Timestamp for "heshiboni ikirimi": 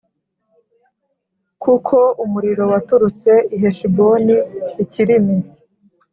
3.61-5.37